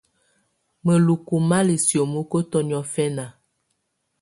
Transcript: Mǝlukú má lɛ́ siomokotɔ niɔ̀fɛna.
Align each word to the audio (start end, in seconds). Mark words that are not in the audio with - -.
Mǝlukú 0.85 1.35
má 1.49 1.59
lɛ́ 1.67 1.77
siomokotɔ 1.85 2.59
niɔ̀fɛna. 2.67 3.25